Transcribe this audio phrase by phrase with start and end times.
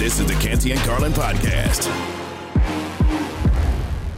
[0.00, 1.86] This is the Canty and Carlin podcast.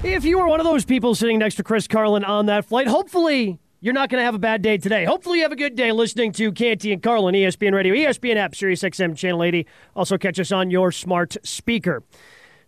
[0.04, 2.86] If you were one of those people sitting next to Chris Carlin on that flight,
[2.86, 5.04] hopefully you're not going to have a bad day today.
[5.04, 8.54] Hopefully you have a good day listening to Canty and Carlin, ESPN Radio, ESPN app,
[8.54, 9.66] Sirius XM Channel 80.
[9.96, 12.04] Also catch us on your smart speaker.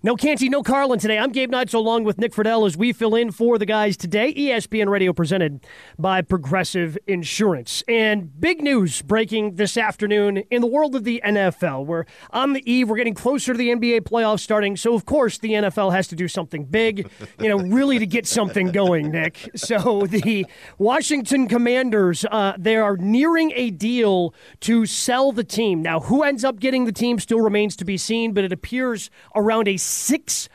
[0.05, 1.17] No Canty, no Carlin today.
[1.19, 4.35] I'm Gabe Neitzel along with Nick Friedell as we fill in for the guys today.
[4.35, 5.65] ESPN Radio presented
[5.99, 7.83] by Progressive Insurance.
[7.89, 11.87] And big news breaking this afternoon in the world of the NFL.
[11.87, 14.77] We're on the eve, we're getting closer to the NBA playoffs starting.
[14.77, 17.09] So, of course, the NFL has to do something big,
[17.41, 19.53] you know, really to get something going, Nick.
[19.57, 20.45] So, the
[20.77, 25.81] Washington Commanders, uh, they are nearing a deal to sell the team.
[25.81, 29.09] Now, who ends up getting the team still remains to be seen, but it appears
[29.35, 30.49] around a six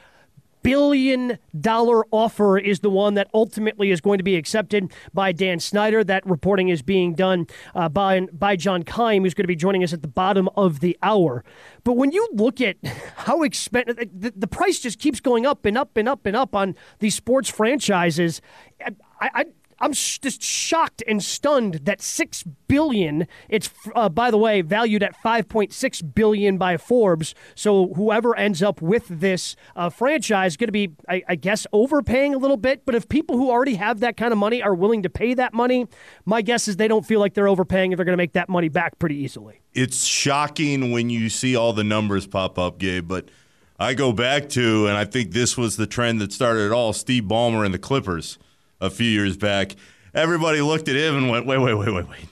[0.62, 5.60] billion dollar offer is the one that ultimately is going to be accepted by Dan
[5.60, 6.04] Snyder.
[6.04, 9.84] That reporting is being done uh, by by John Keim, who's going to be joining
[9.84, 11.44] us at the bottom of the hour.
[11.84, 12.78] But when you look at
[13.16, 16.54] how expensive the, the price just keeps going up and up and up and up
[16.54, 18.42] on these sports franchises,
[18.82, 19.46] I, I
[19.82, 23.28] I'm just shocked and stunned that six billion.
[23.48, 27.34] It's uh, by the way valued at 5.6 billion by Forbes.
[27.56, 31.66] So whoever ends up with this uh, franchise is going to be, I, I, guess,
[31.72, 32.86] overpaying a little bit.
[32.86, 35.54] But if people who already have that kind of money are willing to pay that
[35.54, 35.88] money,
[36.26, 38.50] my guess is they don't feel like they're overpaying and they're going to make that
[38.50, 39.62] money back pretty easily.
[39.74, 43.30] It's shocking when you see all the numbers pop up, Gabe, but.
[43.82, 46.92] I go back to, and I think this was the trend that started it all
[46.92, 48.38] Steve Ballmer and the Clippers
[48.82, 49.76] a few years back.
[50.14, 52.26] Everybody looked at him and went, wait, wait, wait, wait, wait.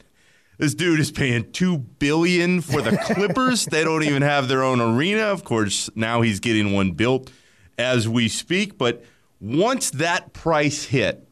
[0.58, 3.66] This dude is paying two billion for the Clippers.
[3.66, 5.24] they don't even have their own arena.
[5.24, 7.32] Of course, now he's getting one built
[7.78, 8.78] as we speak.
[8.78, 9.04] But
[9.40, 11.28] once that price hit,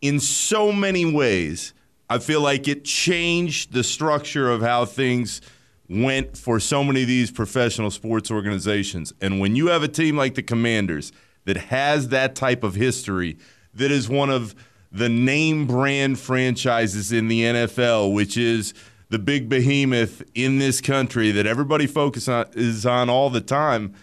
[0.00, 1.74] in so many ways,
[2.10, 5.40] I feel like it changed the structure of how things
[5.88, 9.12] went for so many of these professional sports organizations.
[9.20, 11.12] And when you have a team like the Commanders
[11.44, 13.38] that has that type of history,
[13.76, 14.54] that is one of
[14.90, 18.74] the name brand franchises in the NFL, which is
[19.08, 23.94] the big behemoth in this country that everybody focuses on, is on all the time.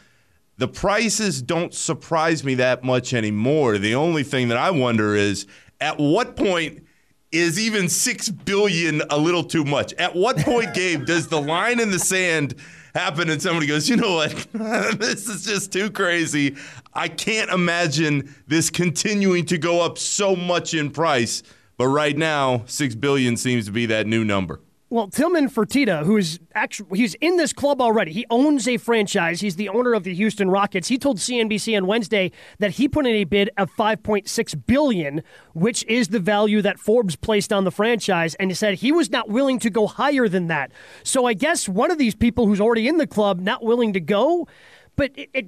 [0.57, 3.77] The prices don't surprise me that much anymore.
[3.77, 5.47] The only thing that I wonder is
[5.81, 6.85] at what point
[7.31, 9.91] is even 6 billion a little too much?
[9.93, 12.55] At what point, Gabe, does the line in the sand
[12.93, 14.31] happen and somebody goes, you know what,
[14.99, 16.55] this is just too crazy.
[16.93, 21.43] I can't imagine this continuing to go up so much in price.
[21.77, 24.59] But right now, six billion seems to be that new number.
[24.93, 28.13] Well, Tillman Fertitta, who is actually he's in this club already.
[28.13, 29.41] He owns a franchise.
[29.41, 30.87] He's the owner of the Houston Rockets.
[30.87, 35.23] He told CNBC on Wednesday that he put in a bid of 5.6 billion,
[35.55, 39.09] which is the value that Forbes placed on the franchise, and he said he was
[39.09, 40.71] not willing to go higher than that.
[41.01, 43.99] So I guess one of these people who's already in the club not willing to
[43.99, 44.47] go,
[44.95, 45.47] but it, it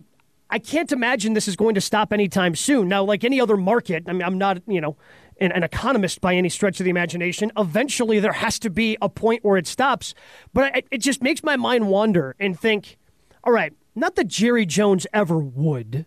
[0.49, 2.87] I can't imagine this is going to stop anytime soon.
[2.87, 4.95] Now, like any other market, I mean, I'm not, you know,
[5.39, 7.51] an, an, economist by any stretch of the imagination.
[7.57, 10.13] Eventually, there has to be a point where it stops.
[10.53, 12.97] But it, it just makes my mind wander and think,
[13.43, 16.05] all right, not that Jerry Jones ever would,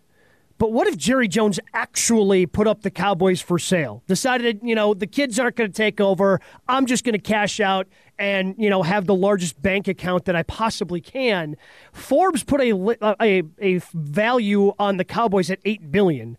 [0.59, 4.03] but what if Jerry Jones actually put up the Cowboys for sale?
[4.07, 6.41] Decided, you know, the kids aren't going to take over.
[6.67, 7.87] I'm just going to cash out
[8.19, 11.55] and, you know, have the largest bank account that I possibly can.
[11.93, 12.73] Forbes put a
[13.21, 16.37] a, a value on the Cowboys at 8 billion.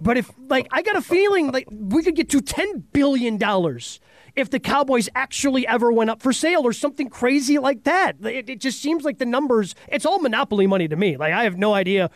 [0.00, 4.00] But if like I got a feeling like we could get to 10 billion dollars
[4.34, 8.16] if the Cowboys actually ever went up for sale or something crazy like that.
[8.24, 11.16] It, it, just seems like the numbers, it's all monopoly money to me.
[11.16, 12.10] Like, I have no idea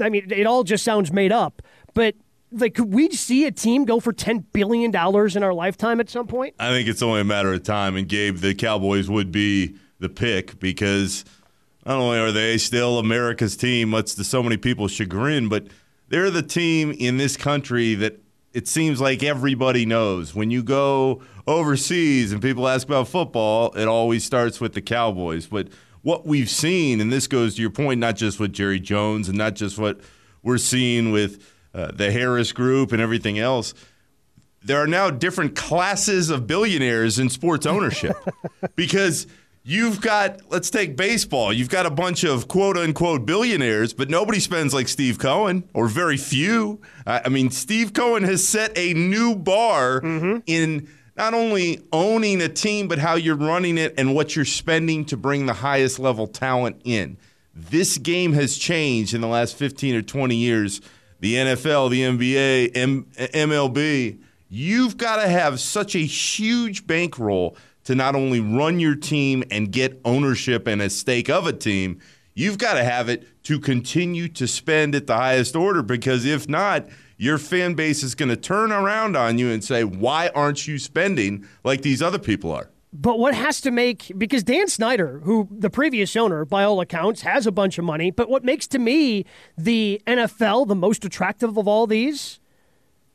[0.00, 1.62] I mean, it all just sounds made up.
[1.94, 2.14] But
[2.52, 6.10] like, could we see a team go for ten billion dollars in our lifetime at
[6.10, 6.54] some point?
[6.58, 7.96] I think it's only a matter of time.
[7.96, 11.24] And Gabe, the Cowboys would be the pick because
[11.86, 15.66] not only are they still America's team, much to so many people's chagrin, but
[16.14, 18.20] they're the team in this country that
[18.52, 20.32] it seems like everybody knows.
[20.32, 25.48] When you go overseas and people ask about football, it always starts with the Cowboys.
[25.48, 25.70] But
[26.02, 29.36] what we've seen, and this goes to your point, not just with Jerry Jones and
[29.36, 30.02] not just what
[30.40, 31.44] we're seeing with
[31.74, 33.74] uh, the Harris Group and everything else.
[34.62, 38.16] There are now different classes of billionaires in sports ownership
[38.76, 39.26] because
[39.66, 41.50] You've got, let's take baseball.
[41.50, 45.88] You've got a bunch of quote unquote billionaires, but nobody spends like Steve Cohen, or
[45.88, 46.82] very few.
[47.06, 50.40] I mean, Steve Cohen has set a new bar mm-hmm.
[50.46, 55.06] in not only owning a team, but how you're running it and what you're spending
[55.06, 57.16] to bring the highest level talent in.
[57.54, 60.82] This game has changed in the last 15 or 20 years.
[61.20, 64.18] The NFL, the NBA, M- MLB,
[64.50, 69.70] you've got to have such a huge bankroll to not only run your team and
[69.70, 72.00] get ownership and a stake of a team,
[72.34, 76.48] you've got to have it to continue to spend at the highest order because if
[76.48, 80.66] not, your fan base is going to turn around on you and say, why aren't
[80.66, 82.70] you spending like these other people are?
[82.92, 87.22] But what has to make because Dan Snyder, who the previous owner by all accounts
[87.22, 89.24] has a bunch of money, but what makes to me
[89.58, 92.38] the NFL the most attractive of all these,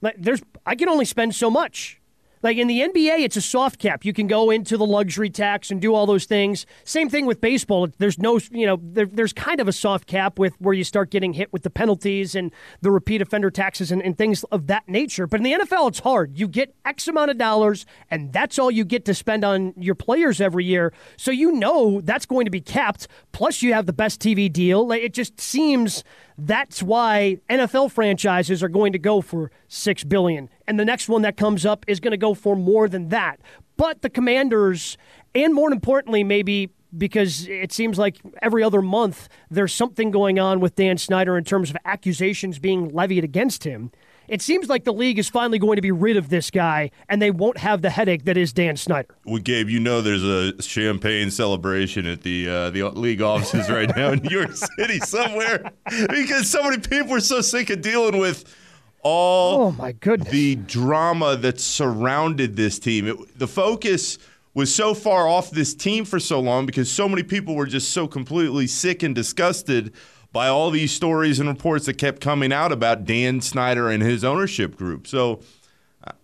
[0.02, 1.99] like there's I can only spend so much.
[2.42, 4.06] Like in the NBA, it's a soft cap.
[4.06, 6.66] You can go into the luxury tax and do all those things.
[6.84, 7.88] Same thing with baseball.
[7.98, 11.10] There's no, you know, there, there's kind of a soft cap with where you start
[11.10, 12.52] getting hit with the penalties and
[12.82, 15.28] the repeat offender taxes and, and things of that nature.
[15.28, 16.38] But in the NFL, it's hard.
[16.38, 19.96] You get X amount of dollars, and that's all you get to spend on your
[19.96, 20.94] players every year.
[21.18, 23.08] So you know that's going to be capped.
[23.32, 24.88] Plus, you have the best TV deal.
[24.88, 26.04] Like, it just seems
[26.46, 31.22] that's why NFL franchises are going to go for 6 billion and the next one
[31.24, 33.40] that comes up is going to go for more than that.
[33.78, 34.98] But the Commanders
[35.36, 40.60] and more importantly maybe because it seems like every other month there's something going on
[40.60, 43.92] with Dan Snyder in terms of accusations being levied against him.
[44.30, 47.20] It seems like the league is finally going to be rid of this guy, and
[47.20, 49.08] they won't have the headache that is Dan Snyder.
[49.26, 53.90] Well, Gabe, you know there's a champagne celebration at the uh, the league offices right
[53.96, 55.72] now in New York City somewhere
[56.10, 58.56] because so many people are so sick of dealing with
[59.02, 63.08] all oh my goodness the drama that surrounded this team.
[63.08, 64.20] It, the focus
[64.54, 67.92] was so far off this team for so long because so many people were just
[67.92, 69.94] so completely sick and disgusted
[70.32, 74.24] by all these stories and reports that kept coming out about Dan Snyder and his
[74.24, 75.08] ownership group.
[75.08, 75.42] So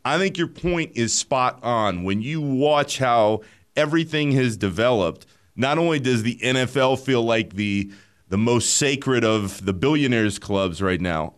[0.04, 2.04] I think your point is spot on.
[2.04, 3.42] When you watch how
[3.76, 5.26] everything has developed,
[5.56, 7.92] not only does the NFL feel like the
[8.28, 11.36] the most sacred of the billionaires clubs right now.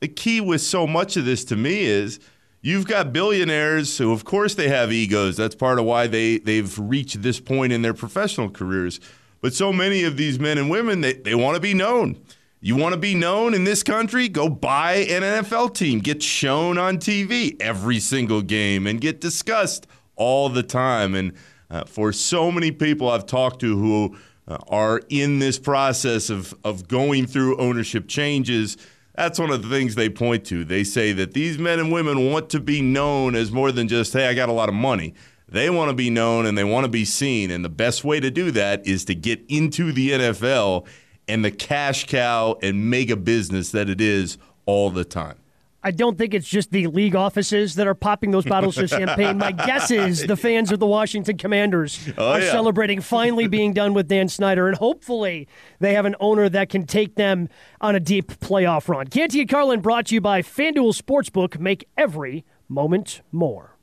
[0.00, 2.20] The key with so much of this to me is
[2.60, 5.36] you've got billionaires who of course they have egos.
[5.36, 9.00] That's part of why they they've reached this point in their professional careers.
[9.40, 12.20] But so many of these men and women, they, they want to be known.
[12.60, 14.28] You want to be known in this country?
[14.28, 16.00] Go buy an NFL team.
[16.00, 19.86] Get shown on TV every single game and get discussed
[20.16, 21.14] all the time.
[21.14, 21.34] And
[21.70, 24.16] uh, for so many people I've talked to who
[24.48, 28.76] uh, are in this process of, of going through ownership changes,
[29.14, 30.64] that's one of the things they point to.
[30.64, 34.12] They say that these men and women want to be known as more than just,
[34.12, 35.14] hey, I got a lot of money.
[35.50, 37.50] They want to be known and they want to be seen.
[37.50, 40.86] And the best way to do that is to get into the NFL
[41.26, 45.36] and the cash cow and mega business that it is all the time.
[45.80, 49.38] I don't think it's just the league offices that are popping those bottles of champagne.
[49.38, 52.50] My guess is the fans of the Washington Commanders oh, are yeah.
[52.50, 55.46] celebrating finally being done with Dan Snyder, and hopefully
[55.78, 57.48] they have an owner that can take them
[57.80, 59.06] on a deep playoff run.
[59.06, 61.60] Canty and Carlin brought to you by FanDuel Sportsbook.
[61.60, 63.77] Make every moment more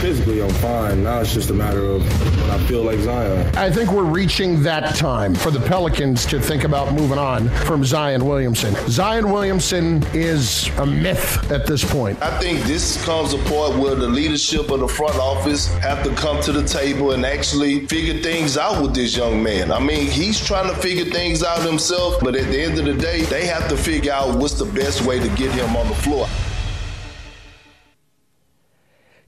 [0.00, 1.04] physically I'm fine.
[1.04, 2.02] Now it's just a matter of
[2.40, 3.54] when I feel like Zion.
[3.54, 7.84] I think we're reaching that time for the Pelicans to think about moving on from
[7.84, 8.74] Zion Williamson.
[8.88, 12.20] Zion Williamson is a myth at this point.
[12.22, 16.14] I think this comes a point where the leadership of the front office have to
[16.14, 19.70] come to the table and actually figure things out with this young man.
[19.70, 22.94] I mean, he's trying to figure things out himself, but at the end of the
[22.94, 25.94] day, they have to figure out what's the best way to get him on the
[25.94, 26.26] floor.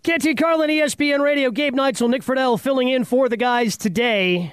[0.02, 4.52] Canty Carlin, ESPN Radio, Gabe Neitzel, Nick Friedell filling in for the guys today.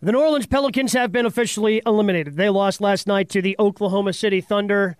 [0.00, 2.36] The New Orleans Pelicans have been officially eliminated.
[2.36, 4.96] They lost last night to the Oklahoma City Thunder.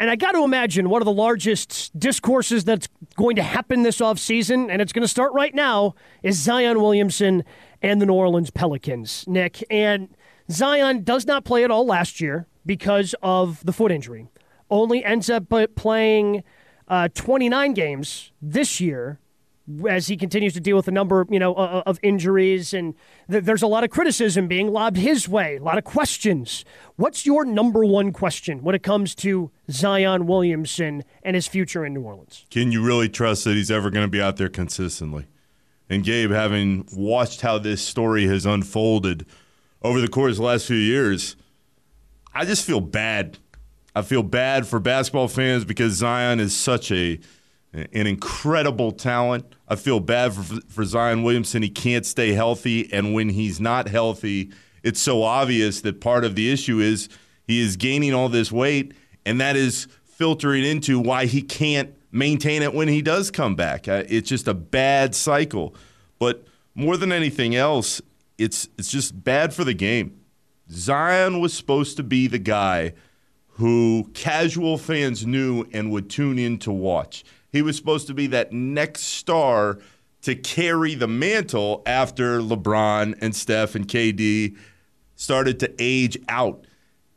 [0.00, 4.00] And I got to imagine one of the largest discourses that's going to happen this
[4.00, 5.94] offseason, and it's going to start right now,
[6.24, 7.44] is Zion Williamson
[7.80, 9.62] and the New Orleans Pelicans, Nick.
[9.70, 10.08] And
[10.50, 14.26] Zion does not play at all last year because of the foot injury.
[14.68, 15.44] Only ends up
[15.76, 16.42] playing
[16.88, 19.19] uh, 29 games this year
[19.88, 22.94] as he continues to deal with a number, you know, of injuries, and
[23.30, 26.64] th- there's a lot of criticism being lobbed his way, a lot of questions.
[26.96, 31.94] What's your number one question when it comes to Zion Williamson and his future in
[31.94, 32.46] New Orleans?
[32.50, 35.26] Can you really trust that he's ever going to be out there consistently?
[35.88, 39.26] And Gabe, having watched how this story has unfolded
[39.82, 41.36] over the course of the last few years,
[42.32, 43.38] I just feel bad
[43.94, 47.18] I feel bad for basketball fans because Zion is such a
[47.72, 49.44] an incredible talent.
[49.68, 51.62] I feel bad for, for Zion Williamson.
[51.62, 54.50] He can't stay healthy, and when he's not healthy,
[54.82, 57.08] it's so obvious that part of the issue is
[57.46, 62.62] he is gaining all this weight, and that is filtering into why he can't maintain
[62.62, 63.88] it when he does come back.
[63.88, 65.74] Uh, it's just a bad cycle.
[66.18, 68.00] But more than anything else,
[68.38, 70.20] it's it's just bad for the game.
[70.70, 72.94] Zion was supposed to be the guy
[73.54, 77.24] who casual fans knew and would tune in to watch.
[77.52, 79.78] He was supposed to be that next star
[80.22, 84.56] to carry the mantle after LeBron and Steph and KD
[85.16, 86.64] started to age out.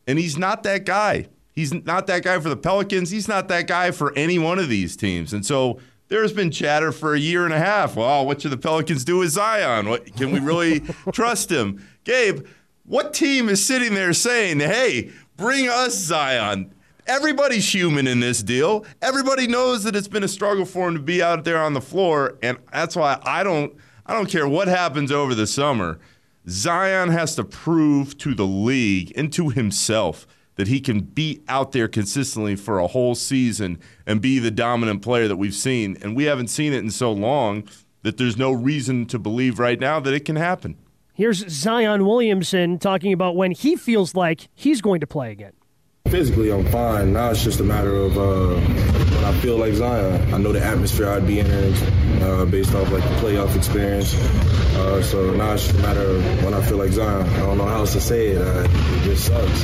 [0.07, 1.27] And he's not that guy.
[1.51, 3.11] He's not that guy for the Pelicans.
[3.11, 5.33] He's not that guy for any one of these teams.
[5.33, 7.95] And so there's been chatter for a year and a half.
[7.95, 9.87] Well, what should the Pelicans do with Zion?
[9.87, 10.79] What, can we really
[11.11, 11.85] trust him?
[12.03, 12.45] Gabe,
[12.85, 16.73] what team is sitting there saying, hey, bring us Zion?
[17.05, 18.86] Everybody's human in this deal.
[19.01, 21.81] Everybody knows that it's been a struggle for him to be out there on the
[21.81, 26.00] floor, and that's why I don't I don't care what happens over the summer.
[26.48, 31.72] Zion has to prove to the league and to himself that he can be out
[31.72, 35.98] there consistently for a whole season and be the dominant player that we've seen.
[36.01, 37.67] And we haven't seen it in so long
[38.03, 40.77] that there's no reason to believe right now that it can happen.
[41.13, 45.53] Here's Zion Williamson talking about when he feels like he's going to play again.
[46.13, 47.13] Physically, I'm fine.
[47.13, 50.31] Now it's just a matter of uh, when I feel like Zion.
[50.31, 51.74] I know the atmosphere I'd be in
[52.22, 54.13] uh, based off like the playoff experience.
[54.75, 57.27] Uh, so now it's just a matter of when I feel like Zion.
[57.27, 58.38] I don't know how else to say it.
[58.39, 59.63] Uh, it just sucks.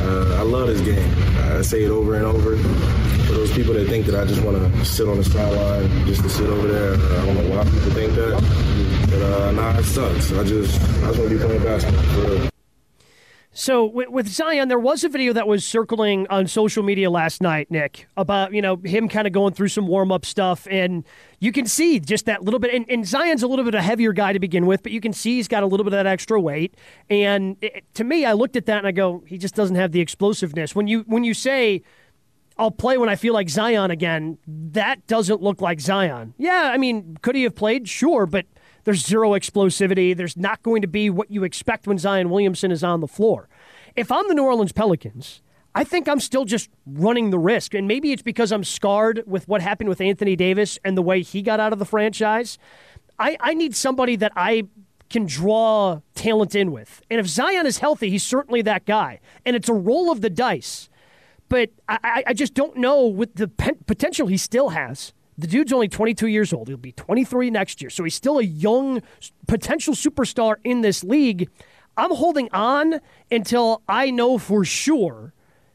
[0.00, 1.14] Uh, I love this game.
[1.38, 2.58] I say it over and over.
[2.58, 6.22] For those people that think that I just want to sit on the sideline just
[6.24, 9.08] to sit over there, I don't know why people think that.
[9.08, 10.30] But uh, nah, it sucks.
[10.30, 12.53] I just I just want to be playing basketball.
[13.56, 17.70] So with, Zion, there was a video that was circling on social media last night,
[17.70, 21.04] Nick, about you know him kind of going through some warm up stuff, and
[21.38, 22.74] you can see just that little bit.
[22.74, 25.12] And, and, Zion's a little bit a heavier guy to begin with, but you can
[25.12, 26.76] see he's got a little bit of that extra weight.
[27.08, 29.92] And it, to me, I looked at that and I go, he just doesn't have
[29.92, 30.74] the explosiveness.
[30.74, 31.82] When you when you say
[32.56, 36.34] I'll play when I feel like Zion again, that doesn't look like Zion.
[36.38, 37.88] Yeah, I mean, could he have played?
[37.88, 38.46] Sure, but
[38.84, 40.16] there's zero explosivity.
[40.16, 43.48] There's not going to be what you expect when Zion Williamson is on the floor.
[43.96, 45.42] If I'm the New Orleans Pelicans,
[45.74, 47.74] I think I'm still just running the risk.
[47.74, 51.22] And maybe it's because I'm scarred with what happened with Anthony Davis and the way
[51.22, 52.58] he got out of the franchise.
[53.18, 54.64] I, I need somebody that I
[55.10, 57.02] can draw talent in with.
[57.10, 59.20] And if Zion is healthy, he's certainly that guy.
[59.46, 60.88] And it's a roll of the dice.
[61.48, 65.88] But I, I just don't know with the potential he still has the dude's only
[65.88, 66.68] 22 years old.
[66.68, 67.90] He'll be 23 next year.
[67.90, 69.02] So he's still a young
[69.46, 71.48] potential superstar in this league.
[71.96, 73.00] I'm holding on
[73.30, 75.32] until I know for sure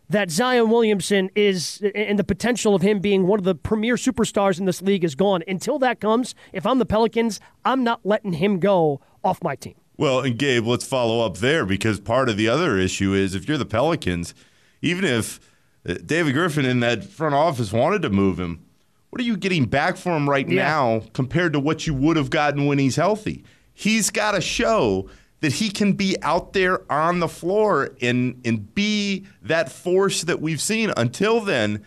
[0.09, 4.59] that Zion Williamson is and the potential of him being one of the premier superstars
[4.59, 5.43] in this league is gone.
[5.47, 9.75] Until that comes, if I'm the Pelicans, I'm not letting him go off my team.
[9.97, 13.47] Well, and Gabe, let's follow up there because part of the other issue is if
[13.47, 14.33] you're the Pelicans,
[14.81, 15.39] even if
[15.87, 18.65] uh, David Griffin in that front office wanted to move him,
[19.09, 20.63] what are you getting back for him right yeah.
[20.63, 23.43] now compared to what you would have gotten when he's healthy?
[23.73, 25.09] He's got to show
[25.41, 30.41] that he can be out there on the floor and and be that force that
[30.41, 31.83] we've seen until then.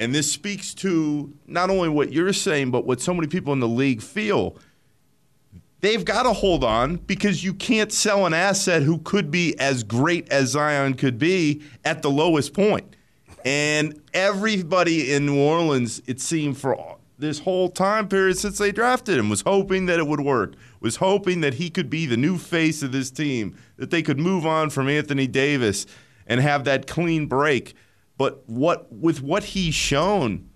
[0.00, 3.60] And this speaks to not only what you're saying, but what so many people in
[3.60, 4.56] the league feel.
[5.80, 9.84] They've got to hold on because you can't sell an asset who could be as
[9.84, 12.96] great as Zion could be at the lowest point.
[13.44, 19.18] And everybody in New Orleans, it seemed for this whole time period since they drafted
[19.18, 22.38] him, was hoping that it would work, was hoping that he could be the new
[22.38, 25.86] face of this team, that they could move on from Anthony Davis
[26.26, 27.74] and have that clean break.
[28.16, 30.48] But what with what he's shown,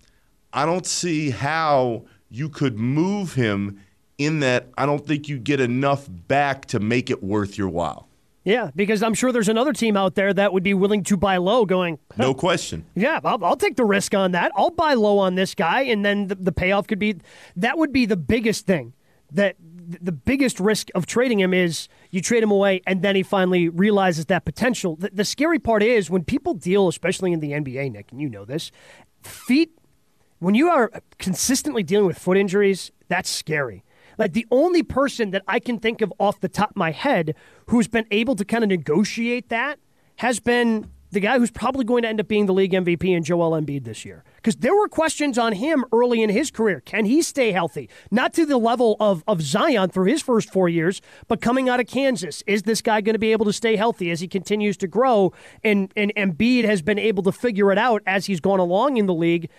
[0.53, 3.81] I don't see how you could move him
[4.19, 8.09] in that I don't think you get enough back to make it worth your while.
[8.45, 11.37] Yeah, because I'm sure there's another team out there that would be willing to buy
[11.37, 11.99] low, going.
[12.17, 12.87] No question.
[12.95, 14.51] Yeah, I'll, I'll, take the risk on that.
[14.57, 17.17] I'll buy low on this guy, and then the, the payoff could be.
[17.55, 18.95] That would be the biggest thing.
[19.31, 23.23] That the biggest risk of trading him is you trade him away, and then he
[23.23, 24.97] finally realizes that potential.
[24.97, 28.29] The, the scary part is when people deal, especially in the NBA, Nick, and you
[28.29, 28.73] know this,
[29.23, 29.71] feet.
[30.41, 33.85] When you are consistently dealing with foot injuries, that's scary
[34.23, 37.35] like the only person that I can think of off the top of my head
[37.67, 39.79] who's been able to kind of negotiate that
[40.17, 43.23] has been the guy who's probably going to end up being the league MVP in
[43.23, 44.25] Joel Embiid this year.
[44.37, 46.81] Because there were questions on him early in his career.
[46.81, 47.91] Can he stay healthy?
[48.11, 51.81] Not to the level of, of Zion through his first four years, but coming out
[51.81, 52.43] of Kansas.
[52.47, 55.35] Is this guy going to be able to stay healthy as he continues to grow?
[55.63, 59.05] And, and Embiid has been able to figure it out as he's gone along in
[59.05, 59.51] the league.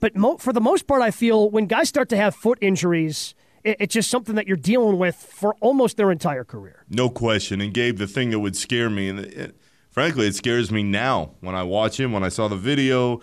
[0.00, 3.34] But mo- for the most part, I feel when guys start to have foot injuries,
[3.64, 6.84] it's just something that you're dealing with for almost their entire career.
[6.88, 7.60] No question.
[7.60, 9.56] And Gabe, the thing that would scare me, and it,
[9.90, 13.20] frankly, it scares me now when I watch him, when I saw the video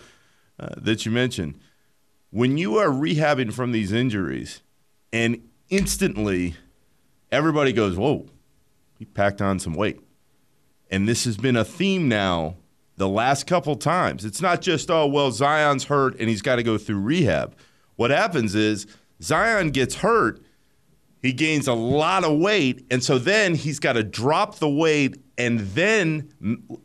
[0.58, 1.58] uh, that you mentioned.
[2.30, 4.62] When you are rehabbing from these injuries,
[5.12, 6.54] and instantly
[7.32, 8.26] everybody goes, Whoa,
[8.98, 10.00] he packed on some weight.
[10.90, 12.56] And this has been a theme now
[12.96, 14.24] the last couple times.
[14.24, 17.56] It's not just, oh, well, Zion's hurt and he's got to go through rehab.
[17.96, 18.86] What happens is
[19.22, 20.40] Zion gets hurt,
[21.22, 25.18] he gains a lot of weight, and so then he's got to drop the weight
[25.36, 26.32] and then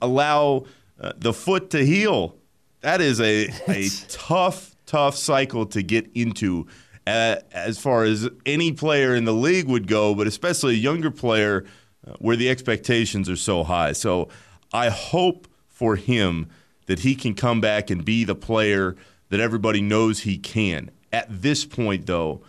[0.02, 0.66] allow
[1.00, 2.36] uh, the foot to heal.
[2.82, 6.68] That is a, a tough, tough cycle to get into
[7.08, 11.12] uh, as far as any player in the league would go, but especially a younger
[11.12, 11.66] player
[12.06, 13.92] uh, where the expectations are so high.
[13.92, 14.30] So
[14.74, 16.48] I hope for him
[16.88, 18.96] that he can come back and be the player
[19.30, 20.92] that everybody knows he can.
[21.16, 22.42] At this point, though,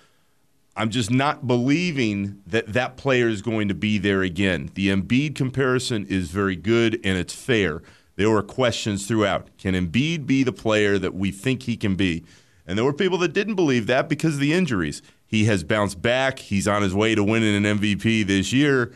[0.74, 4.72] I'm just not believing that that player is going to be there again.
[4.74, 7.80] The Embiid comparison is very good and it's fair.
[8.16, 9.56] There were questions throughout.
[9.56, 12.24] Can Embiid be the player that we think he can be?
[12.66, 15.00] And there were people that didn't believe that because of the injuries.
[15.28, 16.40] He has bounced back.
[16.40, 18.92] He's on his way to winning an MVP this year.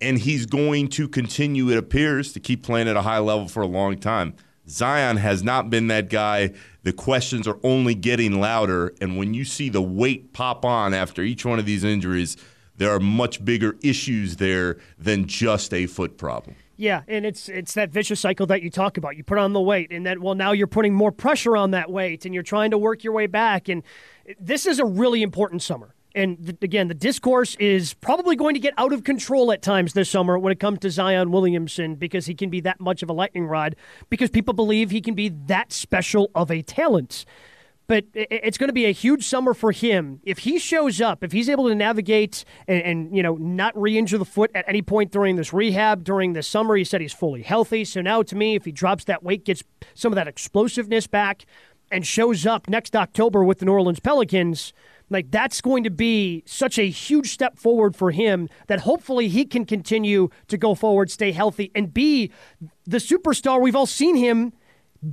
[0.00, 3.60] And he's going to continue, it appears, to keep playing at a high level for
[3.60, 4.36] a long time.
[4.68, 6.52] Zion has not been that guy.
[6.82, 8.94] The questions are only getting louder.
[9.00, 12.36] And when you see the weight pop on after each one of these injuries,
[12.76, 16.56] there are much bigger issues there than just a foot problem.
[16.78, 19.14] Yeah, and it's it's that vicious cycle that you talk about.
[19.14, 21.90] You put on the weight, and then well, now you're putting more pressure on that
[21.90, 23.68] weight, and you're trying to work your way back.
[23.68, 23.82] And
[24.40, 25.94] this is a really important summer.
[26.14, 29.92] And th- again, the discourse is probably going to get out of control at times
[29.92, 33.10] this summer when it comes to Zion Williamson because he can be that much of
[33.10, 33.76] a lightning rod
[34.08, 37.24] because people believe he can be that special of a talent.
[37.86, 40.20] But it's going to be a huge summer for him.
[40.22, 44.18] If he shows up if he's able to navigate and, and, you know not re-injure
[44.18, 47.42] the foot at any point during this rehab during the summer he said he's fully
[47.42, 47.84] healthy.
[47.84, 49.64] So now to me if he drops that weight gets
[49.94, 51.44] some of that explosiveness back
[51.90, 54.72] and shows up next october with the new orleans pelicans
[55.10, 59.44] like that's going to be such a huge step forward for him that hopefully he
[59.44, 62.30] can continue to go forward stay healthy and be
[62.84, 64.52] the superstar we've all seen him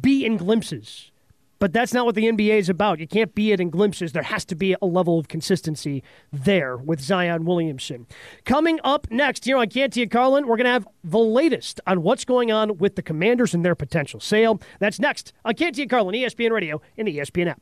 [0.01, 1.11] be in glimpses
[1.59, 2.99] but that's not what the NBA is about.
[2.99, 4.11] You can't be it in glimpses.
[4.11, 8.05] There has to be a level of consistency there with Zion Williamson.
[8.45, 12.25] Coming up next here on Canty Carlin, we're going to have the latest on what's
[12.25, 14.61] going on with the Commanders and their potential sale.
[14.79, 17.61] That's next on Canty Carlin, ESPN Radio, and the ESPN app.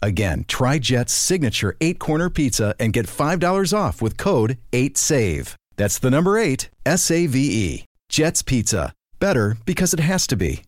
[0.00, 5.54] Again, try Jet's signature eight corner pizza and get $5 off with code 8SAVE.
[5.76, 7.84] That's the number eight, S A V E.
[8.08, 8.92] Jet's Pizza.
[9.20, 10.62] Better because it has to be.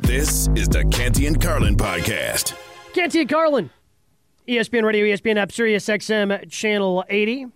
[0.00, 2.54] This is the Canty and Carlin podcast.
[2.94, 3.70] Canty and Carlin,
[4.48, 7.46] ESPN Radio, ESPN App, Sirius XM, Channel 80.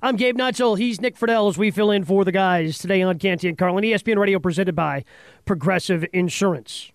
[0.00, 0.78] I'm Gabe Neitzel.
[0.78, 3.84] He's Nick Friedell as we fill in for the guys today on Canty and Carlin.
[3.84, 5.04] ESPN Radio presented by
[5.44, 6.92] Progressive Insurance.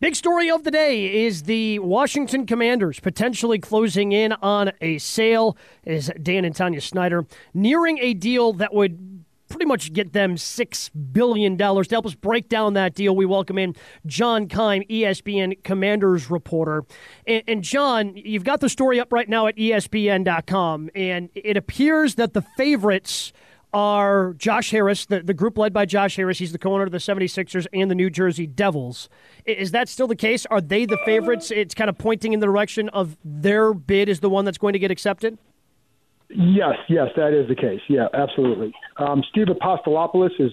[0.00, 5.56] Big story of the day is the Washington Commanders potentially closing in on a sale.
[5.82, 10.90] Is Dan and Tanya Snyder nearing a deal that would pretty much get them $6
[11.12, 11.56] billion.
[11.58, 13.74] To help us break down that deal, we welcome in
[14.06, 16.84] John Keim, ESPN Commanders reporter.
[17.26, 22.14] And, and, John, you've got the story up right now at ESPN.com, and it appears
[22.14, 23.32] that the favorites
[23.72, 26.38] are Josh Harris, the, the group led by Josh Harris.
[26.38, 29.08] He's the co owner of the 76ers and the New Jersey Devils.
[29.44, 30.46] Is that still the case?
[30.46, 31.50] Are they the favorites?
[31.50, 34.72] It's kind of pointing in the direction of their bid is the one that's going
[34.72, 35.38] to get accepted?
[36.30, 37.80] Yes, yes, that is the case.
[37.88, 38.74] Yeah, absolutely.
[38.96, 40.52] Um, Steve Apostolopoulos is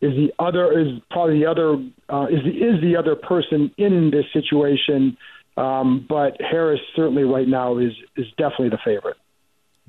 [0.00, 1.74] is the other is probably the other
[2.08, 5.16] uh, is the is the other person in this situation,
[5.58, 9.18] um, but Harris certainly right now is is definitely the favorite.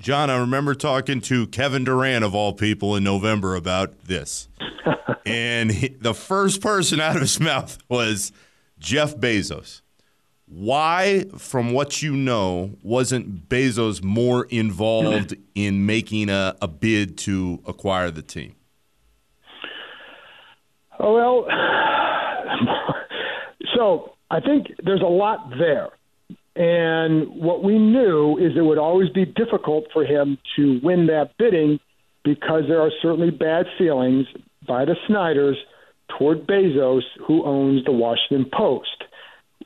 [0.02, 4.48] John, I remember talking to Kevin Durant of all people in November about this.
[5.24, 8.32] and he, the first person out of his mouth was
[8.80, 9.82] Jeff Bezos.
[10.46, 17.62] Why, from what you know, wasn't Bezos more involved in making a, a bid to
[17.64, 18.56] acquire the team?
[20.98, 21.46] Oh, well,
[23.76, 25.90] so I think there's a lot there.
[26.54, 31.30] And what we knew is it would always be difficult for him to win that
[31.38, 31.80] bidding
[32.24, 34.26] because there are certainly bad feelings
[34.66, 35.56] by the Snyders
[36.18, 39.04] toward Bezos, who owns the Washington Post,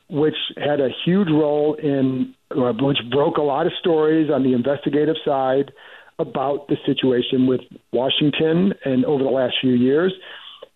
[0.09, 4.53] which had a huge role in, uh, which broke a lot of stories on the
[4.53, 5.71] investigative side
[6.19, 10.13] about the situation with Washington and over the last few years.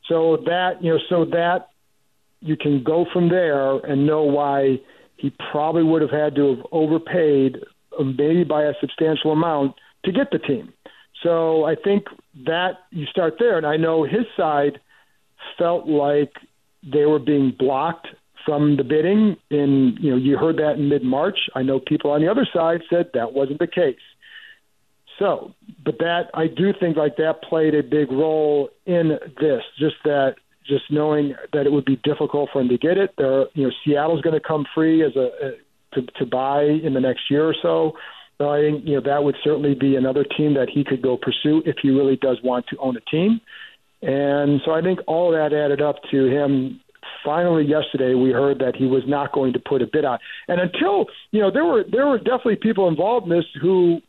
[0.07, 1.69] So that, you know, so that
[2.41, 4.79] you can go from there and know why
[5.21, 7.57] he probably would have had to have overpaid,
[7.99, 10.73] uh, maybe by a substantial amount, to get the team.
[11.21, 12.05] So I think
[12.45, 14.79] that you start there, and I know his side
[15.57, 16.33] felt like
[16.83, 18.07] they were being blocked
[18.45, 19.37] from the bidding.
[19.51, 21.37] In you know, you heard that in mid March.
[21.53, 23.99] I know people on the other side said that wasn't the case.
[25.19, 25.53] So,
[25.85, 29.61] but that I do think like that played a big role in this.
[29.77, 30.35] Just that,
[30.71, 33.13] just knowing that it would be difficult for him to get it.
[33.17, 35.51] There, you know, Seattle's going to come free as a, a
[35.93, 37.93] to, to buy in the next year or so.
[38.37, 41.17] So I think you know that would certainly be another team that he could go
[41.17, 43.41] pursue if he really does want to own a team.
[44.01, 46.79] And so I think all that added up to him.
[47.25, 50.17] Finally, yesterday we heard that he was not going to put a bid on.
[50.47, 54.01] And until you know, there were there were definitely people involved in this who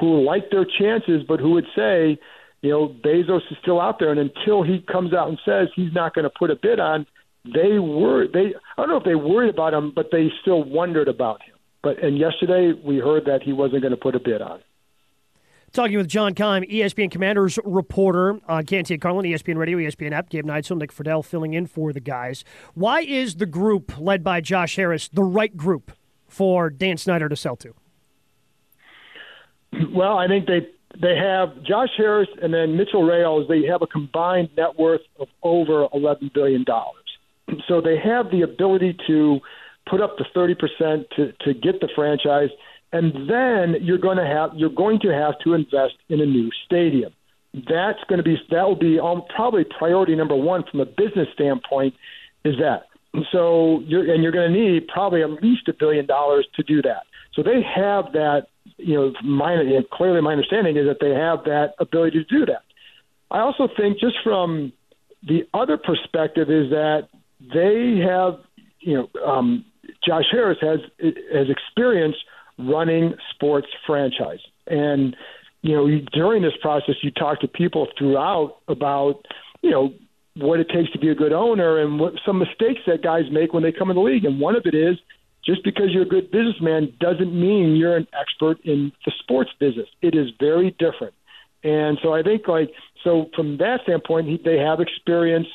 [0.00, 2.18] who liked their chances, but who would say,
[2.62, 5.92] you know, Bezos is still out there, and until he comes out and says he's
[5.92, 7.06] not going to put a bid on,
[7.44, 8.54] they were they.
[8.76, 11.54] I don't know if they worried about him, but they still wondered about him.
[11.82, 14.60] But and yesterday we heard that he wasn't going to put a bid on.
[15.72, 20.30] Talking with John Keim, ESPN Commanders reporter on Canty and Carlin, ESPN Radio, ESPN app.
[20.30, 22.44] Gabe Neitzel, Nick Friedell filling in for the guys.
[22.74, 25.92] Why is the group led by Josh Harris the right group
[26.26, 27.74] for Dan Snyder to sell to?
[29.92, 30.68] Well, I think they
[31.00, 33.46] they have Josh Harris and then Mitchell Rales.
[33.48, 36.94] They have a combined net worth of over eleven billion dollars.
[37.68, 39.40] So they have the ability to
[39.88, 42.50] put up the thirty percent to to get the franchise,
[42.92, 46.50] and then you're going to have you're going to have to invest in a new
[46.64, 47.12] stadium.
[47.54, 51.28] That's going to be that will be um, probably priority number one from a business
[51.34, 51.94] standpoint.
[52.44, 52.86] Is that
[53.32, 53.80] so?
[53.86, 57.04] You're and you're going to need probably at least a billion dollars to do that.
[57.34, 59.56] So they have that you know, my
[59.92, 62.62] clearly my understanding is that they have that ability to do that.
[63.30, 64.72] I also think just from
[65.26, 67.08] the other perspective is that
[67.40, 68.40] they have,
[68.80, 69.64] you know, um,
[70.06, 72.16] Josh Harris has has experience
[72.58, 75.16] running sports franchise, and
[75.62, 79.26] you know, during this process, you talk to people throughout about,
[79.62, 79.92] you know,
[80.36, 83.52] what it takes to be a good owner and what some mistakes that guys make
[83.52, 84.96] when they come in the league, and one of it is
[85.46, 89.88] just because you're a good businessman doesn't mean you're an expert in the sports business.
[90.02, 91.14] It is very different.
[91.62, 92.70] And so I think like
[93.04, 95.46] so from that standpoint, they have experience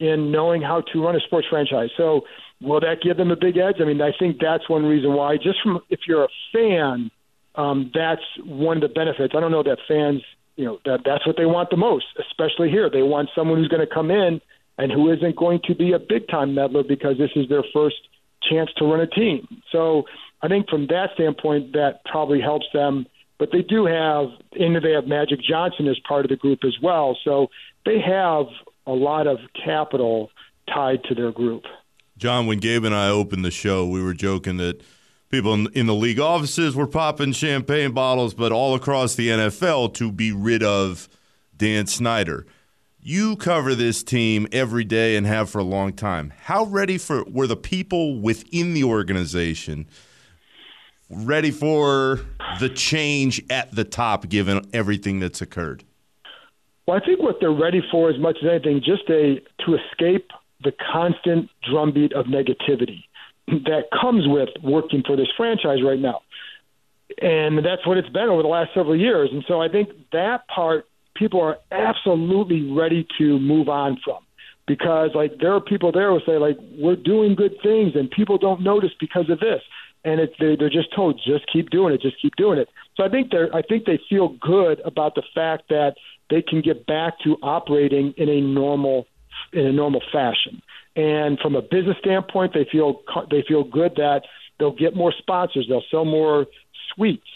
[0.00, 1.90] in knowing how to run a sports franchise.
[1.96, 2.22] So
[2.60, 3.76] will that give them a big edge?
[3.80, 5.36] I mean, I think that's one reason why.
[5.36, 7.10] Just from if you're a fan,
[7.54, 9.34] um, that's one of the benefits.
[9.36, 10.22] I don't know that fans,
[10.56, 12.90] you know, that that's what they want the most, especially here.
[12.90, 14.40] They want someone who's going to come in
[14.78, 17.96] and who isn't going to be a big time meddler because this is their first
[18.48, 19.46] chance to run a team.
[19.70, 20.04] So
[20.42, 23.06] I think from that standpoint, that probably helps them.
[23.38, 26.76] But they do have, and they have Magic Johnson as part of the group as
[26.82, 27.18] well.
[27.24, 27.48] So
[27.84, 28.46] they have
[28.86, 30.30] a lot of capital
[30.72, 31.64] tied to their group.
[32.16, 34.82] John, when Gabe and I opened the show, we were joking that
[35.30, 40.12] people in the league offices were popping champagne bottles, but all across the NFL to
[40.12, 41.08] be rid of
[41.56, 42.46] Dan Snyder.
[43.06, 46.32] You cover this team every day and have for a long time.
[46.44, 49.86] How ready for were the people within the organization
[51.10, 52.20] ready for
[52.60, 55.84] the change at the top given everything that's occurred?
[56.86, 60.30] Well, I think what they're ready for as much as anything just a to escape
[60.62, 63.04] the constant drumbeat of negativity
[63.46, 66.22] that comes with working for this franchise right now.
[67.20, 69.28] And that's what it's been over the last several years.
[69.30, 74.18] And so I think that part people are absolutely ready to move on from.
[74.66, 78.38] Because like there are people there who say like we're doing good things and people
[78.38, 79.60] don't notice because of this.
[80.04, 82.68] And it's they're, they're just told just keep doing it just keep doing it.
[82.96, 85.96] So i think they're i think they feel good about the fact that
[86.30, 89.06] they can get back to operating in a normal
[89.52, 90.62] in a normal fashion.
[90.96, 94.22] And from a business standpoint they feel they feel good that
[94.58, 95.66] they'll get more sponsors.
[95.68, 96.46] They'll sell more
[96.94, 97.28] suites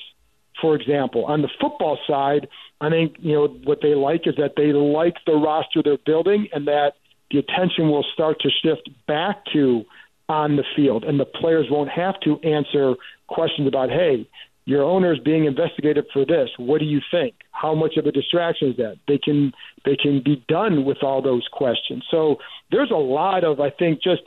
[0.60, 1.24] for example.
[1.26, 2.48] On the football side,
[2.80, 6.48] I think you know what they like is that they like the roster they're building,
[6.52, 6.92] and that
[7.30, 9.84] the attention will start to shift back to
[10.28, 12.94] on the field, and the players won't have to answer
[13.28, 14.28] questions about, hey,
[14.68, 16.50] your owner is being investigated for this.
[16.58, 17.34] What do you think?
[17.52, 18.96] How much of a distraction is that?
[19.08, 19.52] They can
[19.86, 22.04] they can be done with all those questions.
[22.10, 22.36] So
[22.70, 24.22] there's a lot of I think just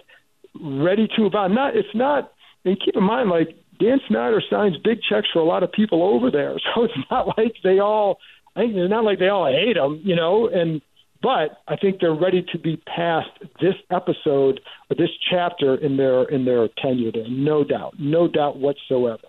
[0.60, 2.32] ready to about not it's not
[2.66, 6.02] and keep in mind like Dan Snyder signs big checks for a lot of people
[6.04, 6.56] over there.
[6.74, 8.18] So it's not like they all
[8.56, 10.82] I think it's not like they all hate him, you know, and
[11.22, 13.30] but I think they're ready to be past
[13.62, 14.60] this episode
[14.90, 17.30] or this chapter in their in their tenure there.
[17.30, 17.96] No doubt.
[18.00, 19.28] No doubt whatsoever.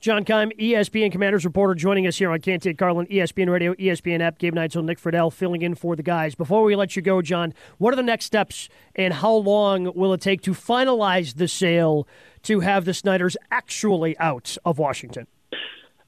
[0.00, 4.38] John Keim, ESPN Commanders reporter, joining us here on Canty Carlin, ESPN Radio, ESPN app.
[4.38, 6.34] Gabe Neitzel, Nick Friedell filling in for the guys.
[6.34, 10.14] Before we let you go, John, what are the next steps and how long will
[10.14, 12.08] it take to finalize the sale
[12.44, 15.26] to have the Snyders actually out of Washington?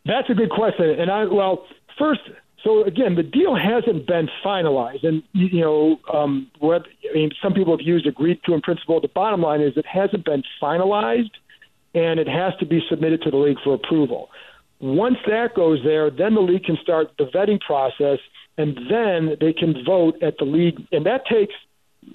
[0.07, 0.99] That's a good question.
[0.99, 1.67] And I, well,
[1.99, 2.21] first,
[2.63, 7.55] so again, the deal hasn't been finalized, and you know, um, what I mean, some
[7.55, 9.01] people have used agreed to in principle.
[9.01, 11.31] The bottom line is it hasn't been finalized
[11.95, 14.31] and it has to be submitted to the league for approval.
[14.81, 18.19] Once that goes there, then the league can start the vetting process,
[18.59, 21.55] and then they can vote at the league, and that takes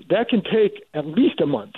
[0.09, 1.75] that can take at least a month,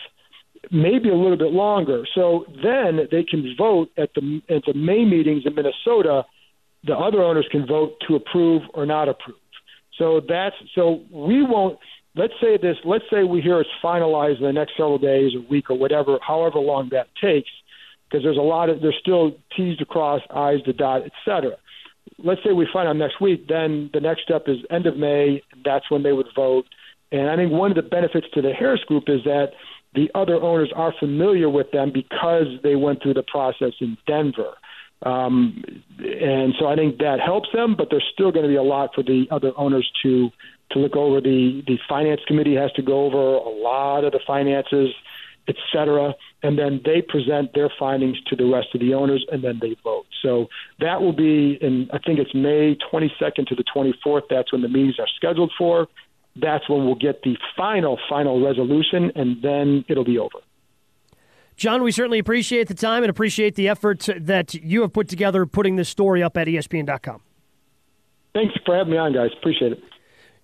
[0.72, 2.08] maybe a little bit longer.
[2.16, 6.26] So then they can vote at the at the May meetings in Minnesota.
[6.86, 9.38] The other owners can vote to approve or not approve.
[9.98, 11.80] So that's so we won't.
[12.16, 12.78] Let's say this.
[12.84, 16.18] Let's say we hear it's finalized in the next several days, or week, or whatever,
[16.26, 17.50] however long that takes
[18.10, 21.56] because there's a lot of there's still T's to cross, I's to dot, et cetera.
[22.18, 25.44] Let's say we find out next week, then the next step is end of May.
[25.64, 26.66] That's when they would vote.
[27.12, 29.52] And I think one of the benefits to the Harris Group is that
[29.96, 34.54] the other owners are familiar with them because they went through the process in Denver.
[35.04, 35.64] Um,
[36.00, 38.92] and so I think that helps them, but there's still going to be a lot
[38.94, 40.30] for the other owners to
[40.72, 41.22] to look over.
[41.22, 44.94] The the finance committee has to go over a lot of the finances
[45.50, 49.44] et cetera, and then they present their findings to the rest of the owners, and
[49.44, 50.06] then they vote.
[50.22, 50.48] So
[50.80, 54.24] that will be in, I think it's May 22nd to the 24th.
[54.30, 55.88] That's when the meetings are scheduled for.
[56.36, 60.38] That's when we'll get the final, final resolution, and then it'll be over.
[61.60, 65.46] John, we certainly appreciate the time and appreciate the effort that you have put together
[65.46, 67.22] putting this story up at ESPN.com.
[68.34, 69.32] Thanks for having me on, guys.
[69.38, 69.84] Appreciate it.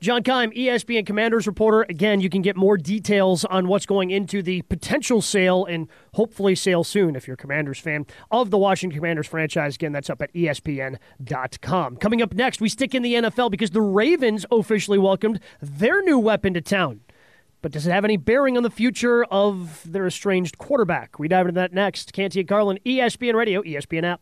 [0.02, 1.84] John Keim, ESPN Commanders reporter.
[1.88, 6.54] Again, you can get more details on what's going into the potential sale and hopefully
[6.54, 9.76] sale soon if you're a Commanders fan of the Washington Commanders franchise.
[9.76, 11.96] Again, that's up at ESPN.com.
[11.96, 16.20] Coming up next, we stick in the NFL because the Ravens officially welcomed their new
[16.20, 17.00] weapon to town.
[17.66, 21.18] But does it have any bearing on the future of their estranged quarterback?
[21.18, 22.14] We dive into that next.
[22.14, 24.22] Canty and Carlin, ESPN Radio, ESPN app.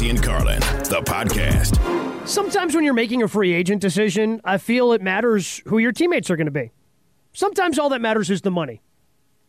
[0.00, 1.76] And Carlin, the podcast.
[2.26, 6.30] Sometimes when you're making a free agent decision, I feel it matters who your teammates
[6.30, 6.70] are going to be.
[7.32, 8.80] Sometimes all that matters is the money.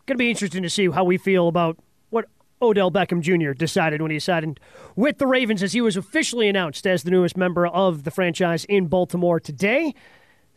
[0.08, 1.78] Going to be interesting to see how we feel about
[2.10, 2.26] what
[2.64, 3.52] Odell Beckham Jr.
[3.52, 4.60] decided when he signed
[4.96, 8.66] with the Ravens as he was officially announced as the newest member of the franchise
[8.66, 9.94] in Baltimore today.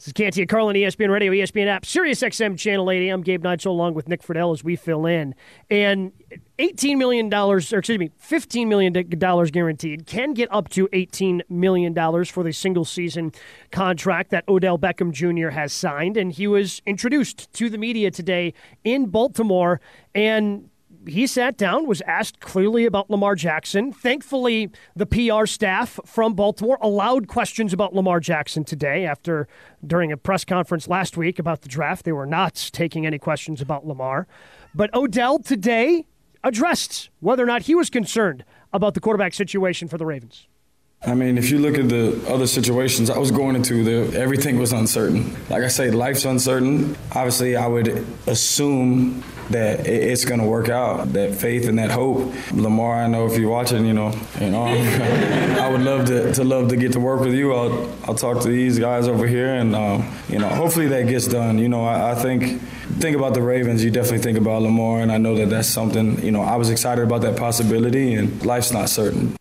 [0.02, 3.08] This is Canty and Carlin, ESPN Radio, ESPN app, Sirius XM Channel 80.
[3.08, 5.32] I'm Gabe Neitzel along with Nick Friedell as we fill in.
[5.70, 6.10] And
[6.58, 12.42] $18 million, or excuse me, $15 million guaranteed, can get up to $18 million for
[12.42, 13.30] the single season
[13.70, 15.50] contract that Odell Beckham Jr.
[15.50, 16.16] has signed.
[16.16, 19.80] And he was introduced to the media today in Baltimore.
[20.16, 20.68] And
[21.06, 23.92] he sat down, was asked clearly about Lamar Jackson.
[23.92, 29.48] Thankfully, the PR staff from Baltimore allowed questions about Lamar Jackson today after
[29.86, 32.04] during a press conference last week about the draft.
[32.04, 34.26] They were not taking any questions about Lamar.
[34.74, 36.06] But Odell today
[36.44, 40.46] addressed whether or not he was concerned about the quarterback situation for the Ravens.
[41.04, 44.58] I mean, if you look at the other situations I was going into, the, everything
[44.60, 45.34] was uncertain.
[45.50, 46.96] Like I say, life's uncertain.
[47.10, 51.12] Obviously, I would assume that it's going to work out.
[51.12, 52.32] That faith and that hope.
[52.52, 56.44] Lamar, I know if you're watching, you know, you know, I would love to, to
[56.44, 57.52] love to get to work with you.
[57.52, 61.26] I'll I'll talk to these guys over here, and um, you know, hopefully that gets
[61.26, 61.58] done.
[61.58, 62.62] You know, I, I think
[63.00, 66.22] think about the Ravens, you definitely think about Lamar, and I know that that's something.
[66.22, 69.36] You know, I was excited about that possibility, and life's not certain.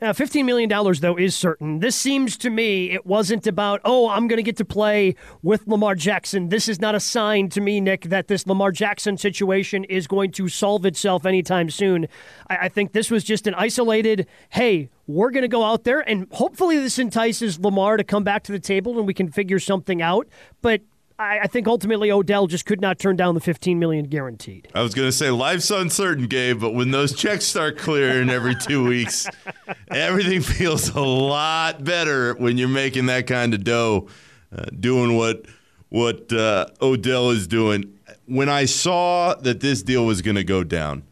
[0.00, 1.80] Now, $15 million, though, is certain.
[1.80, 5.66] This seems to me it wasn't about, oh, I'm going to get to play with
[5.66, 6.48] Lamar Jackson.
[6.48, 10.32] This is not a sign to me, Nick, that this Lamar Jackson situation is going
[10.32, 12.08] to solve itself anytime soon.
[12.48, 16.00] I, I think this was just an isolated, hey, we're going to go out there,
[16.00, 19.58] and hopefully this entices Lamar to come back to the table and we can figure
[19.58, 20.26] something out.
[20.62, 20.80] But
[21.20, 24.68] I, I think ultimately Odell just could not turn down the 15 million guaranteed.
[24.74, 28.54] I was going to say life's uncertain, Gabe, but when those checks start clearing every
[28.54, 29.28] two weeks,
[29.90, 34.08] everything feels a lot better when you're making that kind of dough,
[34.56, 35.44] uh, doing what
[35.90, 37.98] what uh, Odell is doing.
[38.24, 41.02] When I saw that this deal was going to go down,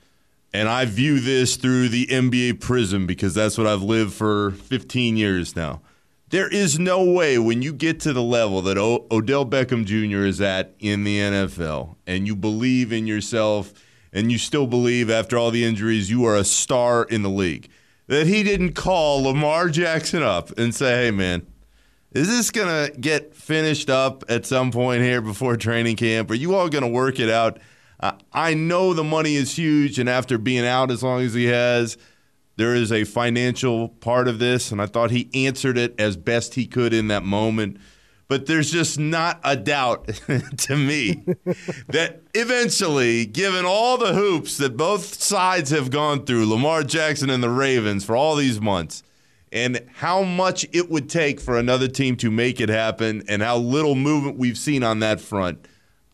[0.55, 5.17] and I view this through the NBA prism because that's what I've lived for 15
[5.19, 5.83] years now.
[6.31, 10.27] There is no way when you get to the level that o- Odell Beckham Jr.
[10.27, 13.73] is at in the NFL and you believe in yourself
[14.13, 17.71] and you still believe after all the injuries you are a star in the league,
[18.09, 21.47] that he didn't call Lamar Jackson up and say, hey, man,
[22.13, 26.31] is this going to get finished up at some point here before training camp?
[26.31, 27.59] Are you all going to work it out?
[28.01, 31.47] Uh, I know the money is huge, and after being out as long as he
[31.47, 31.97] has,
[32.59, 36.55] there is a financial part of this, and I thought he answered it as best
[36.55, 37.79] he could in that moment.
[38.27, 40.09] But there's just not a doubt
[40.59, 41.25] to me
[41.87, 47.43] that eventually, given all the hoops that both sides have gone through, Lamar Jackson and
[47.43, 49.05] the Ravens for all these months,
[49.53, 53.57] and how much it would take for another team to make it happen, and how
[53.57, 55.65] little movement we've seen on that front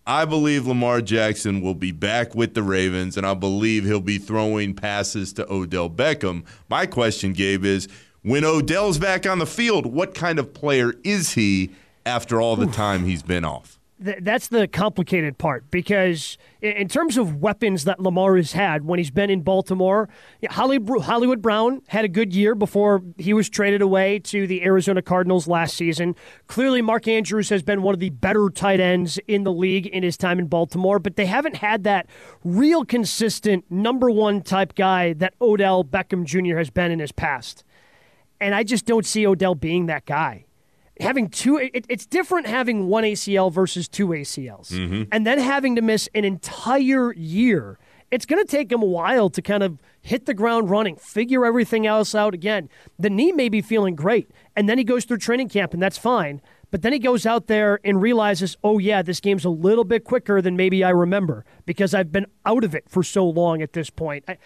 [0.07, 4.19] I believe Lamar Jackson will be back with the Ravens, and I believe he'll be
[4.19, 6.45] throwing passes to Odell Beckham.
[6.69, 7.89] My question, Gabe, is
[8.23, 11.71] when Odell's back on the field, what kind of player is he
[12.05, 13.79] after all the time he's been off?
[14.03, 18.99] Th- that's the complicated part because in, terms of weapons that Lamar has had when
[18.99, 20.09] he's been in Baltimore,
[20.49, 25.47] Hollywood Brown had a good year before he was traded away to the Arizona Cardinals
[25.47, 26.15] last season.
[26.47, 30.03] Clearly, Mark Andrews has been one of the better tight ends in the league in
[30.03, 32.07] his time in Baltimore, but they haven't had that
[32.43, 36.57] real consistent number one type guy that Odell Beckham Jr.
[36.57, 37.65] has been in his past.
[38.41, 40.45] And I just don't see Odell being that guy
[41.01, 45.03] having two it, it's different having one ACL versus two ACLs mm-hmm.
[45.11, 47.79] and then having to miss an entire year.
[48.11, 51.45] It's going to take him a while to kind of hit the ground running figure
[51.45, 52.69] everything else out again.
[52.99, 55.99] The knee may be feeling great and then he goes through training camp and that's
[55.99, 59.85] fine but then he goes out there and realizes oh yeah this game's a little
[59.85, 63.63] bit quicker than maybe I remember because I've been out of it for so long
[63.63, 64.25] at this point.
[64.27, 64.39] I,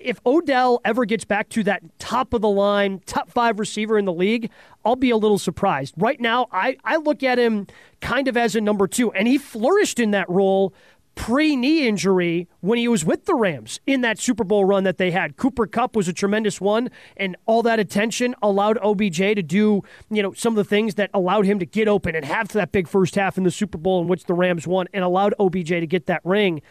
[0.00, 4.04] if Odell ever gets back to that top of the line, top five receiver in
[4.04, 4.50] the league,
[4.84, 5.94] I'll be a little surprised.
[5.96, 7.66] Right now, I, I look at him
[8.00, 10.74] kind of as a number two, and he flourished in that role
[11.14, 14.96] pre knee injury when he was with the Rams in that Super Bowl run that
[14.96, 15.36] they had.
[15.36, 20.22] Cooper Kupp was a tremendous one, and all that attention allowed OBJ to do, you
[20.22, 22.88] know, some of the things that allowed him to get open and have that big
[22.88, 25.86] first half in the Super Bowl in which the Rams won and allowed OBJ to
[25.86, 26.62] get that ring.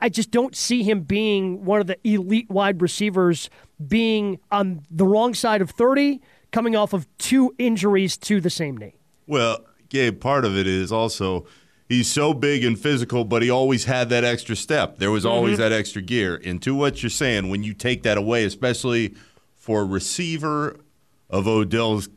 [0.00, 3.48] I just don't see him being one of the elite wide receivers,
[3.86, 6.20] being on the wrong side of 30,
[6.52, 8.94] coming off of two injuries to the same knee.
[9.26, 11.46] Well, Gabe, part of it is also
[11.88, 14.98] he's so big and physical, but he always had that extra step.
[14.98, 15.62] There was always mm-hmm.
[15.62, 16.40] that extra gear.
[16.44, 19.14] And to what you're saying, when you take that away, especially
[19.54, 20.76] for a receiver
[21.30, 22.08] of Odell's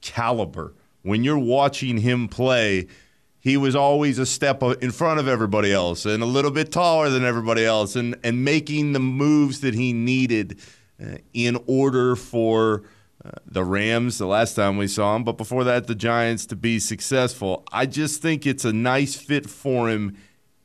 [0.00, 2.86] caliber, when you're watching him play–
[3.46, 7.08] he was always a step in front of everybody else and a little bit taller
[7.10, 10.58] than everybody else and, and making the moves that he needed
[11.00, 12.82] uh, in order for
[13.24, 16.56] uh, the Rams the last time we saw him, but before that, the Giants to
[16.56, 17.62] be successful.
[17.70, 20.16] I just think it's a nice fit for him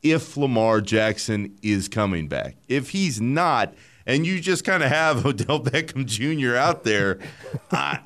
[0.01, 2.55] if Lamar Jackson is coming back.
[2.67, 3.75] If he's not,
[4.07, 6.55] and you just kind of have Odell Beckham Jr.
[6.55, 7.19] out there,
[7.71, 7.99] I,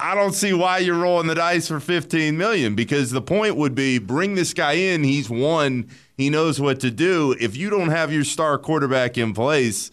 [0.00, 3.74] I don't see why you're rolling the dice for 15 million because the point would
[3.74, 5.02] be bring this guy in.
[5.02, 5.88] He's won.
[6.16, 7.34] He knows what to do.
[7.40, 9.90] If you don't have your star quarterback in place,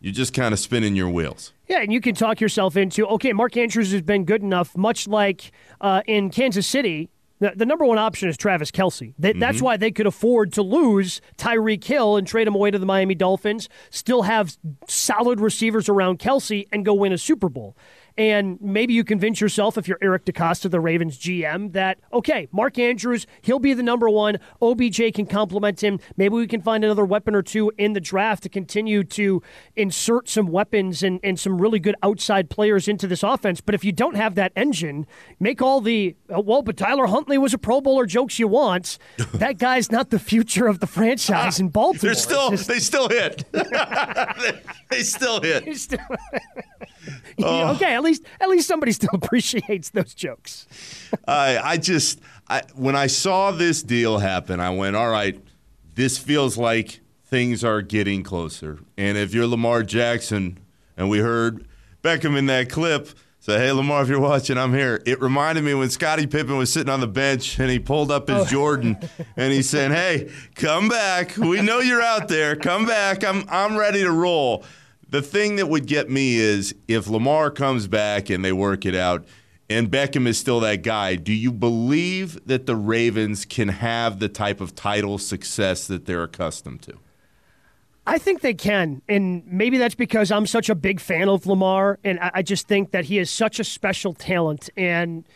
[0.00, 1.52] you're just kind of spinning your wheels.
[1.68, 3.32] Yeah, and you can talk yourself into okay.
[3.32, 7.08] Mark Andrews has been good enough, much like uh, in Kansas City.
[7.40, 9.14] The, the, number one option is Travis Kelce.
[9.16, 9.38] They, mm-hmm.
[9.38, 12.86] That's why they could afford to lose Tyreek Hill and trade him away to the
[12.86, 14.56] Miami Dolphins, still have
[14.88, 17.76] solid receivers around Kelce, and go win a Super Bowl.
[18.18, 22.76] And maybe you convince yourself, if you're Eric DeCosta, the Ravens GM, that, okay, Mark
[22.76, 24.40] Andrews, he'll be the number one.
[24.60, 26.00] OBJ can complement him.
[26.16, 29.40] Maybe we can find another weapon or two in the draft to continue to
[29.76, 33.60] insert some weapons and, and some really good outside players into this offense.
[33.60, 35.06] But if you don't have that engine,
[35.38, 38.98] make all the, uh, well, but Tyler Huntley was a Pro Bowler jokes you want.
[39.34, 42.00] that guy's not the future of the franchise in Baltimore.
[42.00, 42.66] They're still, just...
[42.66, 43.44] they still hit.
[43.52, 44.60] they,
[44.90, 45.64] they, still hit.
[47.40, 47.74] Oh.
[47.76, 50.66] Okay, at least at least somebody still appreciates those jokes.
[51.28, 55.40] I I just I, when I saw this deal happen, I went, all right,
[55.94, 58.80] this feels like things are getting closer.
[58.96, 60.58] And if you're Lamar Jackson,
[60.96, 61.66] and we heard
[62.02, 65.74] Beckham in that clip say, "Hey, Lamar, if you're watching, I'm here." It reminded me
[65.74, 68.46] when Scottie Pippen was sitting on the bench and he pulled up his oh.
[68.46, 68.98] Jordan
[69.36, 71.36] and he's saying, "Hey, come back.
[71.36, 72.56] We know you're out there.
[72.56, 73.24] Come back.
[73.24, 74.64] I'm I'm ready to roll."
[75.08, 78.94] The thing that would get me is if Lamar comes back and they work it
[78.94, 79.26] out
[79.70, 84.28] and Beckham is still that guy, do you believe that the Ravens can have the
[84.28, 86.98] type of title success that they're accustomed to?
[88.06, 89.02] I think they can.
[89.08, 91.98] And maybe that's because I'm such a big fan of Lamar.
[92.02, 94.70] And I just think that he is such a special talent.
[94.78, 95.26] And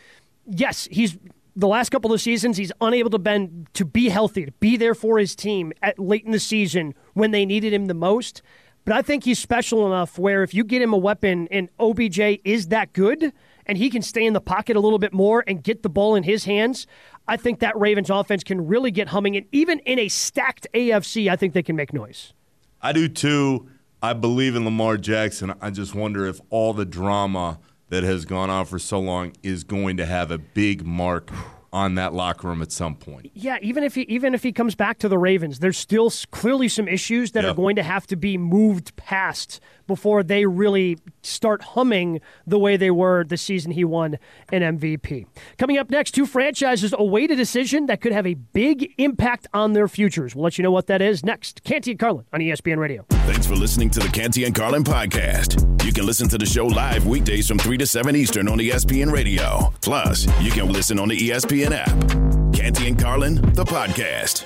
[0.47, 1.15] yes, he's
[1.55, 4.95] the last couple of seasons, he's unable to bend to be healthy, to be there
[4.95, 8.41] for his team at late in the season when they needed him the most.
[8.85, 12.19] But I think he's special enough where if you get him a weapon and OBJ
[12.43, 13.31] is that good
[13.65, 16.15] and he can stay in the pocket a little bit more and get the ball
[16.15, 16.85] in his hands,
[17.27, 19.37] I think that Ravens offense can really get humming.
[19.37, 22.33] And even in a stacked AFC, I think they can make noise.
[22.81, 23.69] I do too.
[24.01, 25.53] I believe in Lamar Jackson.
[25.61, 29.63] I just wonder if all the drama that has gone on for so long is
[29.63, 31.31] going to have a big mark
[31.73, 33.31] on that locker room at some point.
[33.33, 36.69] Yeah, even if he even if he comes back to the Ravens, there's still clearly
[36.69, 37.51] some issues that yep.
[37.51, 42.77] are going to have to be moved past before they really start humming the way
[42.77, 44.17] they were the season he won
[44.51, 45.25] an MVP.
[45.57, 49.73] Coming up next, two franchises await a decision that could have a big impact on
[49.73, 50.35] their futures.
[50.35, 51.63] We'll let you know what that is next.
[51.63, 53.05] Canty and Carlin on ESPN Radio.
[53.09, 55.83] Thanks for listening to the Canty and Carlin podcast.
[55.83, 59.11] You can listen to the show live weekdays from 3 to 7 Eastern on ESPN
[59.11, 59.73] Radio.
[59.81, 62.53] Plus, you can listen on the ESPN app.
[62.53, 64.45] Canty and Carlin, the podcast.